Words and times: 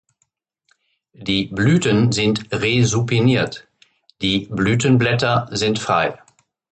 Die 1.13 1.45
Blüten 1.45 2.11
sind 2.11 2.51
resupiniert, 2.51 3.67
die 4.23 4.47
Blütenblätter 4.49 5.47
sind 5.51 5.77
frei. 5.77 6.17